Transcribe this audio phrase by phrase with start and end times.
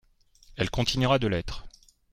[0.55, 1.65] Elle continuera de l’être.